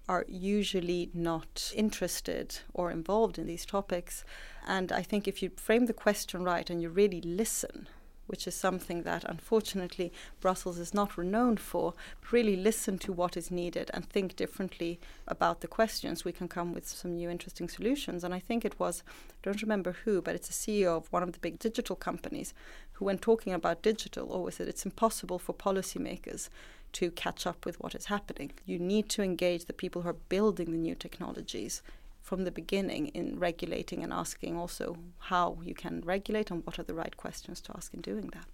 are 0.08 0.24
usually 0.28 1.10
not 1.14 1.72
interested 1.74 2.58
or 2.74 2.90
involved 2.90 3.38
in 3.38 3.46
these 3.46 3.64
topics. 3.64 4.24
And 4.66 4.92
I 4.92 5.02
think 5.02 5.26
if 5.26 5.42
you 5.42 5.50
frame 5.56 5.86
the 5.86 5.92
question 5.92 6.42
right 6.44 6.68
and 6.68 6.82
you 6.82 6.88
really 6.88 7.20
listen, 7.20 7.88
which 8.26 8.46
is 8.46 8.54
something 8.54 9.02
that 9.02 9.24
unfortunately 9.24 10.12
Brussels 10.40 10.78
is 10.78 10.94
not 10.94 11.18
renowned 11.18 11.60
for, 11.60 11.94
really 12.30 12.56
listen 12.56 12.98
to 12.98 13.12
what 13.12 13.36
is 13.36 13.50
needed 13.50 13.90
and 13.92 14.08
think 14.08 14.36
differently 14.36 14.98
about 15.28 15.60
the 15.60 15.68
questions, 15.68 16.24
we 16.24 16.32
can 16.32 16.48
come 16.48 16.72
with 16.72 16.86
some 16.86 17.16
new 17.16 17.28
interesting 17.28 17.68
solutions. 17.68 18.24
And 18.24 18.32
I 18.32 18.38
think 18.38 18.64
it 18.64 18.78
was, 18.78 19.02
I 19.30 19.34
don't 19.42 19.62
remember 19.62 19.96
who, 20.04 20.22
but 20.22 20.34
it's 20.34 20.50
a 20.50 20.52
CEO 20.52 20.96
of 20.96 21.12
one 21.12 21.22
of 21.22 21.32
the 21.32 21.40
big 21.40 21.58
digital 21.58 21.96
companies 21.96 22.54
who, 22.92 23.04
when 23.04 23.18
talking 23.18 23.52
about 23.52 23.82
digital, 23.82 24.30
always 24.30 24.56
said 24.56 24.68
it's 24.68 24.86
impossible 24.86 25.38
for 25.38 25.52
policymakers 25.52 26.48
to 26.92 27.10
catch 27.10 27.46
up 27.46 27.64
with 27.64 27.80
what 27.80 27.94
is 27.94 28.06
happening. 28.06 28.52
You 28.64 28.78
need 28.78 29.08
to 29.10 29.22
engage 29.22 29.64
the 29.64 29.72
people 29.72 30.02
who 30.02 30.08
are 30.08 30.26
building 30.28 30.72
the 30.72 30.78
new 30.78 30.94
technologies 30.94 31.82
from 32.20 32.44
the 32.44 32.50
beginning 32.50 33.08
in 33.08 33.38
regulating 33.38 34.02
and 34.02 34.12
asking 34.12 34.56
also 34.56 34.96
how 35.18 35.58
you 35.62 35.74
can 35.74 36.00
regulate 36.02 36.50
and 36.50 36.64
what 36.64 36.78
are 36.78 36.84
the 36.84 36.94
right 36.94 37.16
questions 37.16 37.60
to 37.62 37.72
ask 37.76 37.92
in 37.92 38.00
doing 38.00 38.28
that. 38.32 38.46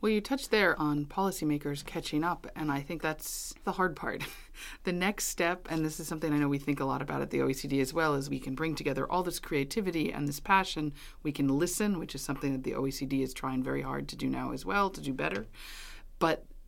Well, 0.00 0.12
you 0.12 0.20
touched 0.20 0.50
there 0.50 0.78
on 0.78 1.06
policymakers 1.06 1.84
catching 1.84 2.24
up, 2.24 2.46
and 2.54 2.70
I 2.70 2.80
think 2.80 3.00
that's 3.00 3.54
the 3.64 3.72
hard 3.72 3.96
part. 3.96 4.22
the 4.84 4.92
next 4.92 5.26
step, 5.26 5.66
and 5.70 5.84
this 5.84 5.98
is 5.98 6.06
something 6.06 6.32
I 6.32 6.38
know 6.38 6.48
we 6.48 6.58
think 6.58 6.80
a 6.80 6.84
lot 6.84 7.00
about 7.00 7.22
at 7.22 7.30
the 7.30 7.38
OECD 7.38 7.80
as 7.80 7.94
well, 7.94 8.14
is 8.14 8.28
we 8.28 8.38
can 8.38 8.54
bring 8.54 8.74
together 8.74 9.10
all 9.10 9.22
this 9.22 9.40
creativity 9.40 10.12
and 10.12 10.28
this 10.28 10.40
passion. 10.40 10.92
We 11.22 11.32
can 11.32 11.48
listen, 11.58 11.98
which 11.98 12.14
is 12.14 12.22
something 12.22 12.52
that 12.52 12.64
the 12.64 12.72
OECD 12.72 13.22
is 13.22 13.32
trying 13.32 13.62
very 13.62 13.82
hard 13.82 14.08
to 14.08 14.16
do 14.16 14.28
now 14.28 14.52
as 14.52 14.66
well, 14.66 14.90
to 14.90 15.00
do 15.00 15.14
better. 15.14 15.46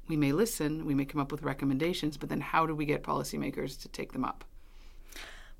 We 0.09 0.17
may 0.17 0.33
listen, 0.33 0.85
we 0.85 0.95
may 0.95 1.05
come 1.05 1.21
up 1.21 1.33
with 1.33 1.43
recommendations, 1.43 2.17
but 2.17 2.29
then 2.29 2.41
how 2.41 2.67
do 2.67 2.75
we 2.75 2.85
get 2.85 3.03
policymakers 3.03 3.81
to 3.83 3.89
take 3.89 4.13
them 4.13 4.25
up? 4.25 4.45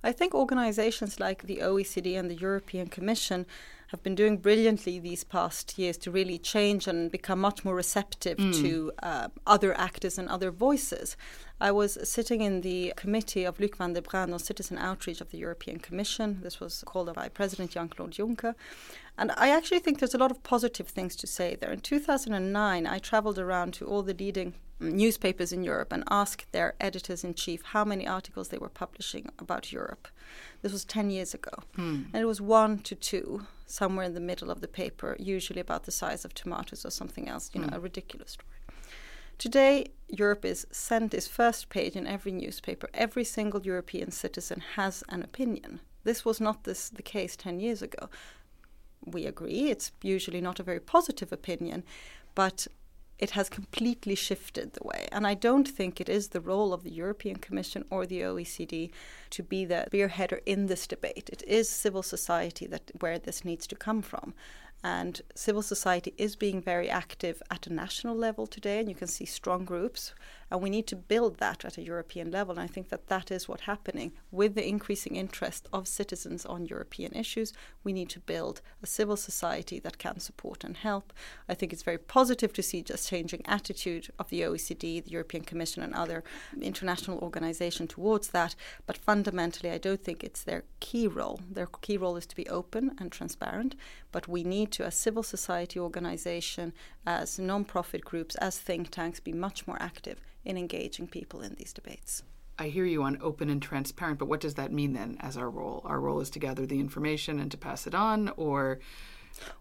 I 0.03 0.13
think 0.13 0.35
organizations 0.35 1.19
like 1.19 1.45
the 1.45 1.59
OECD 1.59 2.19
and 2.19 2.31
the 2.31 2.35
European 2.35 2.89
Commission 2.89 3.47
have 3.95 4.03
been 4.03 4.17
doing 4.17 4.39
brilliantly 4.39 4.99
these 4.99 5.23
past 5.23 5.79
years 5.79 5.97
to 5.97 6.11
really 6.11 6.37
change 6.37 6.89
and 6.89 7.13
become 7.13 7.41
much 7.41 7.65
more 7.65 7.77
receptive 7.77 8.37
mm. 8.39 8.53
to 8.61 8.93
uh, 9.05 9.29
other 9.47 9.73
actors 9.79 10.19
and 10.19 10.29
other 10.29 10.51
voices. 10.51 11.17
I 11.61 11.71
was 11.71 11.97
sitting 12.03 12.41
in 12.41 12.63
the 12.63 12.93
committee 12.97 13.45
of 13.45 13.61
Luc 13.61 13.77
van 13.77 13.93
den 13.93 14.03
Brande 14.03 14.33
on 14.33 14.41
citizen 14.41 14.79
outreach 14.79 15.21
of 15.21 15.31
the 15.31 15.39
European 15.39 15.79
Commission. 15.79 16.41
This 16.43 16.59
was 16.59 16.83
called 16.85 17.15
by 17.15 17.29
President 17.29 17.71
Jean 17.71 17.89
Claude 17.89 18.11
Juncker. 18.11 18.57
And 19.17 19.31
I 19.37 19.51
actually 19.51 19.79
think 19.79 20.01
there's 20.01 20.15
a 20.15 20.19
lot 20.19 20.33
of 20.33 20.43
positive 20.43 20.89
things 20.89 21.15
to 21.17 21.29
say 21.29 21.55
there. 21.55 21.71
In 21.71 21.79
2009, 21.79 22.87
I 22.89 22.99
traveled 22.99 23.39
around 23.39 23.75
to 23.75 23.87
all 23.87 24.03
the 24.03 24.13
leading 24.15 24.55
newspapers 24.81 25.53
in 25.53 25.63
Europe 25.63 25.93
and 25.93 26.03
asked 26.11 26.51
their 26.51 26.75
editors 26.81 27.23
in 27.23 27.35
chief 27.35 27.63
how 27.63 27.85
many 27.85 28.07
articles 28.07 28.49
they 28.49 28.59
were 28.59 28.69
publishing 28.69 29.31
about 29.39 29.73
Europe. 29.73 30.09
This 30.63 30.73
was 30.73 30.85
10 30.85 31.11
years 31.11 31.35
ago. 31.35 31.53
Hmm. 31.77 32.05
And 32.13 32.23
it 32.23 32.27
was 32.27 32.41
one 32.41 32.79
to 32.81 32.95
two, 32.95 33.47
somewhere 33.67 34.07
in 34.07 34.15
the 34.15 34.21
middle 34.21 34.51
of 34.51 34.61
the 34.61 34.69
paper, 34.69 35.17
usually 35.19 35.61
about 35.61 35.85
the 35.85 35.93
size 35.93 36.25
of 36.25 36.35
tomatoes 36.35 36.85
or 36.85 36.91
something 36.91 37.29
else, 37.29 37.51
you 37.53 37.61
know, 37.61 37.69
hmm. 37.69 37.75
a 37.75 37.81
ridiculous 37.81 38.33
story. 38.33 38.49
Today, 39.39 39.87
Europe 40.09 40.45
is 40.45 40.67
sent 40.71 41.13
its 41.13 41.27
first 41.27 41.69
page 41.69 41.97
in 41.97 42.07
every 42.07 42.33
newspaper. 42.33 42.89
Every 42.95 43.25
single 43.25 43.63
European 43.63 44.11
citizen 44.11 44.63
has 44.77 45.03
an 45.09 45.23
opinion. 45.23 45.81
This 46.05 46.25
was 46.25 46.41
not 46.41 46.65
this, 46.65 46.89
the 46.89 47.03
case 47.03 47.35
10 47.37 47.59
years 47.59 47.83
ago. 47.83 48.09
We 49.05 49.27
agree, 49.27 49.71
it's 49.71 49.93
usually 50.03 50.41
not 50.41 50.61
a 50.61 50.63
very 50.63 50.81
positive 50.81 51.33
opinion, 51.33 51.83
but 52.35 52.67
it 53.19 53.31
has 53.31 53.49
completely 53.49 54.15
shifted 54.15 54.73
the 54.73 54.85
way. 54.85 55.07
And 55.13 55.27
I 55.27 55.35
don't 55.35 55.69
think 55.69 56.01
it 56.01 56.09
is 56.09 56.29
the 56.29 56.41
role 56.41 56.73
of 56.73 56.83
the 56.83 56.93
European 56.93 57.37
Commission 57.37 57.85
or 57.91 58.07
the 58.07 58.21
OECD 58.21 58.91
to 59.31 59.43
be 59.43 59.65
the 59.65 59.87
spearheader 59.91 60.41
in 60.47 60.67
this 60.67 60.87
debate. 60.87 61.31
It 61.33 61.43
is 61.47 61.69
civil 61.69 62.03
society 62.03 62.67
that 62.67 62.91
where 63.01 63.19
this 63.19 63.45
needs 63.45 63.67
to 63.69 63.77
come 63.77 64.03
from. 64.03 64.35
And 64.83 65.23
civil 65.35 65.63
society 65.63 66.13
is 66.19 66.37
being 66.37 66.61
very 66.61 66.91
active 66.91 67.43
at 67.51 67.67
a 67.67 67.73
national 67.73 68.15
level 68.15 68.47
today, 68.47 68.81
and 68.81 68.89
you 68.89 68.95
can 68.95 69.09
see 69.09 69.25
strong 69.25 69.65
groups. 69.65 70.13
And 70.55 70.63
we 70.63 70.71
need 70.71 70.87
to 70.87 70.95
build 70.95 71.39
that 71.39 71.65
at 71.65 71.79
a 71.79 71.83
European 71.83 72.31
level. 72.31 72.53
And 72.53 72.61
I 72.61 72.69
think 72.69 72.89
that 72.91 73.09
that 73.09 73.33
is 73.33 73.49
what's 73.49 73.63
happening 73.63 74.13
with 74.31 74.55
the 74.55 74.65
increasing 74.65 75.17
interest 75.17 75.69
of 75.73 75.89
citizens 75.89 76.47
on 76.47 76.67
European 76.67 77.13
issues. 77.13 77.53
We 77.83 77.93
need 77.93 78.09
to 78.11 78.21
build 78.21 78.63
a 78.81 78.87
civil 78.87 79.17
society 79.17 79.81
that 79.81 79.99
can 79.99 80.21
support 80.21 80.63
and 80.63 80.77
help. 80.77 81.13
I 81.49 81.55
think 81.55 81.73
it's 81.73 81.83
very 81.83 81.99
positive 81.99 82.53
to 82.53 82.63
see 82.63 82.83
just 82.83 83.09
changing 83.09 83.43
attitude 83.47 84.13
of 84.17 84.29
the 84.31 84.43
OECD, 84.43 85.03
the 85.03 85.11
European 85.11 85.43
Commission, 85.43 85.83
and 85.83 85.93
other 85.93 86.23
international 86.63 87.19
organizations 87.19 87.91
towards 87.91 88.29
that. 88.29 88.55
But 88.87 88.97
fundamentally, 88.97 89.73
I 89.73 89.79
don't 89.79 90.05
think 90.05 90.23
it's 90.23 90.45
their 90.45 90.63
key 90.79 91.09
role. 91.09 91.41
Their 91.51 91.67
key 91.67 91.97
role 91.97 92.17
is 92.17 92.27
to 92.27 92.37
be 92.37 92.49
open 92.49 92.95
and 92.99 93.11
transparent. 93.11 93.75
But 94.13 94.29
we 94.29 94.45
need 94.45 94.71
to, 94.73 94.85
as 94.85 94.95
civil 94.95 95.25
society 95.25 95.81
organization, 95.81 96.73
as 97.05 97.41
non-profit 97.41 98.05
groups, 98.05 98.37
as 98.37 98.57
think 98.57 98.91
tanks, 98.91 99.19
be 99.19 99.33
much 99.33 99.67
more 99.67 99.83
active 99.83 100.21
in 100.45 100.57
engaging 100.57 101.09
people 101.09 101.41
in 101.41 101.55
these 101.55 101.73
debates. 101.73 102.23
I 102.59 102.69
hear 102.69 102.85
you 102.85 103.03
on 103.03 103.19
open 103.21 103.51
and 103.51 103.61
transparent, 103.61 104.19
but 104.19 104.29
what 104.29 104.41
does 104.41 104.55
that 104.55 104.73
mean 104.73 104.93
then 104.93 105.17
as 105.21 105.37
our 105.37 105.51
role? 105.51 105.83
Our 105.85 106.01
role 106.01 106.21
is 106.21 106.31
to 106.31 106.39
gather 106.39 106.67
the 106.67 106.79
information 106.79 107.41
and 107.41 107.51
to 107.51 107.57
pass 107.57 107.87
it 107.87 107.95
on, 107.95 108.31
or? 108.37 108.79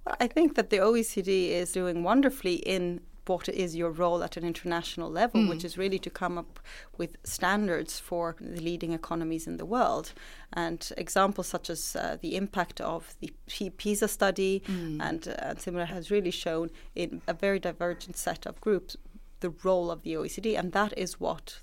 Well, 0.05 0.15
I 0.19 0.27
think 0.27 0.55
that 0.55 0.69
the 0.69 0.77
OECD 0.77 1.49
is 1.49 1.71
doing 1.71 2.03
wonderfully 2.03 2.55
in 2.55 3.01
what 3.25 3.47
is 3.49 3.75
your 3.75 3.89
role 3.89 4.23
at 4.23 4.37
an 4.37 4.43
international 4.43 5.09
level, 5.09 5.41
mm. 5.41 5.49
which 5.49 5.63
is 5.63 5.77
really 5.77 5.99
to 5.99 6.09
come 6.09 6.37
up 6.37 6.59
with 6.97 7.15
standards 7.23 7.99
for 7.99 8.35
the 8.39 8.61
leading 8.61 8.91
economies 8.91 9.47
in 9.47 9.57
the 9.57 9.65
world. 9.65 10.13
And 10.51 10.91
examples 10.97 11.47
such 11.47 11.69
as 11.69 11.95
uh, 11.95 12.17
the 12.21 12.35
impact 12.35 12.81
of 12.81 13.15
the 13.21 13.33
PISA 13.47 14.07
study 14.07 14.61
mm. 14.67 15.01
and, 15.01 15.27
uh, 15.27 15.35
and 15.39 15.61
similar 15.61 15.85
has 15.85 16.11
really 16.11 16.31
shown 16.31 16.69
in 16.95 17.21
a 17.27 17.33
very 17.33 17.59
divergent 17.59 18.17
set 18.17 18.45
of 18.45 18.59
groups 18.61 18.97
the 19.43 19.53
role 19.63 19.91
of 19.91 20.01
the 20.01 20.13
OECD, 20.13 20.57
and 20.57 20.71
that 20.71 20.97
is 20.97 21.19
what 21.19 21.59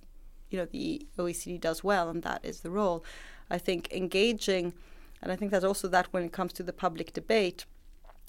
you 0.51 0.59
know 0.59 0.67
the 0.67 1.07
OECD 1.19 1.61
does 1.61 1.83
well, 1.83 2.09
and 2.09 2.23
that 2.23 2.45
is 2.45 2.61
the 2.61 2.71
role. 2.71 3.03
I 3.51 3.59
think 3.59 3.91
engaging, 3.91 4.75
and 5.21 5.33
I 5.33 5.37
think 5.37 5.51
that's 5.51 5.65
also 5.65 5.89
that 5.89 6.13
when 6.13 6.23
it 6.23 6.33
comes 6.33 6.53
to 6.55 6.63
the 6.63 6.73
public 6.85 7.13
debate, 7.13 7.65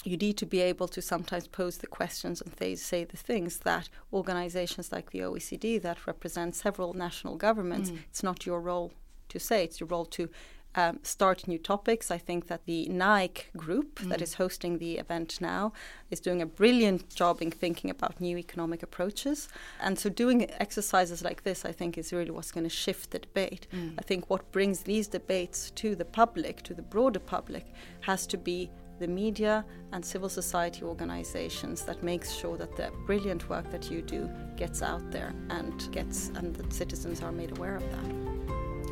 you 0.03 0.17
need 0.17 0.37
to 0.37 0.45
be 0.45 0.61
able 0.61 0.87
to 0.87 1.01
sometimes 1.01 1.47
pose 1.47 1.77
the 1.77 1.87
questions 1.99 2.41
and 2.41 2.55
th- 2.57 2.79
say 2.79 3.03
the 3.03 3.17
things 3.17 3.59
that 3.59 3.89
organizations 4.11 4.91
like 4.91 5.11
the 5.11 5.19
OECD 5.19 5.81
that 5.81 6.07
represent 6.07 6.55
several 6.55 6.93
national 6.93 7.35
governments, 7.35 7.91
mm. 7.91 7.99
it's 8.09 8.23
not 8.23 8.45
your 8.45 8.61
role 8.61 8.91
to 9.29 9.39
say. 9.39 9.63
It's 9.65 9.79
your 9.79 9.87
role 9.87 10.05
to 10.05 10.29
um, 10.75 10.99
start 11.03 11.47
new 11.47 11.57
topics. 11.57 12.11
I 12.11 12.17
think 12.17 12.47
that 12.47 12.65
the 12.65 12.87
NAEC 12.89 13.55
group 13.57 13.99
mm. 13.99 14.09
that 14.09 14.21
is 14.21 14.35
hosting 14.35 14.77
the 14.77 14.97
event 14.97 15.39
now 15.41 15.73
is 16.09 16.19
doing 16.19 16.41
a 16.41 16.45
brilliant 16.45 17.09
job 17.13 17.41
in 17.41 17.51
thinking 17.51 17.89
about 17.89 18.21
new 18.21 18.37
economic 18.37 18.83
approaches. 18.83 19.49
And 19.79 19.97
so, 19.99 20.09
doing 20.09 20.49
exercises 20.59 21.23
like 21.23 21.43
this, 21.43 21.65
I 21.65 21.71
think, 21.71 21.97
is 21.97 22.13
really 22.13 22.31
what's 22.31 22.51
going 22.51 22.63
to 22.63 22.69
shift 22.69 23.11
the 23.11 23.19
debate. 23.19 23.67
Mm. 23.73 23.95
I 23.99 24.01
think 24.01 24.29
what 24.29 24.51
brings 24.51 24.81
these 24.81 25.07
debates 25.07 25.71
to 25.71 25.95
the 25.95 26.05
public, 26.05 26.61
to 26.63 26.73
the 26.73 26.81
broader 26.81 27.19
public, 27.19 27.65
has 28.01 28.25
to 28.27 28.37
be 28.37 28.69
the 28.99 29.07
media 29.07 29.65
and 29.93 30.05
civil 30.05 30.29
society 30.29 30.83
organizations 30.83 31.81
that 31.81 32.03
makes 32.03 32.31
sure 32.31 32.55
that 32.55 32.75
the 32.77 32.91
brilliant 33.07 33.49
work 33.49 33.69
that 33.71 33.89
you 33.89 34.01
do 34.01 34.29
gets 34.55 34.83
out 34.83 35.11
there 35.11 35.33
and 35.49 35.91
gets 35.91 36.29
and 36.35 36.55
that 36.55 36.71
citizens 36.71 37.21
are 37.21 37.31
made 37.31 37.57
aware 37.57 37.75
of 37.75 37.91
that. 37.91 38.30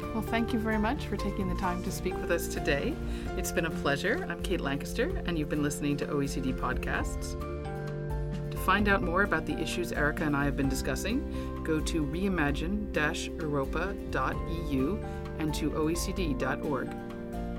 Well, 0.02 0.24
thank 0.24 0.54
you 0.54 0.60
very 0.60 0.80
much 0.80 1.06
for 1.06 1.18
taking 1.18 1.48
the 1.48 1.56
time 1.56 1.84
to 1.84 1.92
speak 1.92 2.16
with 2.20 2.32
us 2.32 2.48
today. 2.48 2.96
It's 3.38 3.52
been 3.52 3.68
a 3.68 3.70
pleasure. 3.70 4.26
I'm 4.28 4.42
Kate 4.42 4.60
Lancaster, 4.60 5.22
and 5.26 5.38
you've 5.38 5.50
been 5.50 5.62
listening 5.62 5.98
to 5.98 6.06
OECD 6.08 6.58
Podcasts. 6.58 7.40
To 8.50 8.58
find 8.58 8.90
out 8.90 9.04
more 9.04 9.22
about 9.24 9.46
the 9.46 9.58
issues 9.60 9.92
Erika 9.92 10.24
and 10.24 10.36
I 10.36 10.46
have 10.46 10.58
been 10.58 10.70
discussing, 10.70 11.64
go 11.64 11.80
to 11.82 12.04
reimagine 12.04 12.92
europa.eu 13.40 15.04
and 15.38 15.54
to 15.54 15.70
oecd.org. 15.70 16.90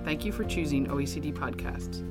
Thank 0.05 0.25
you 0.25 0.33
for 0.33 0.45
choosing 0.45 0.87
OECD 0.89 1.33
Podcasts. 1.33 2.05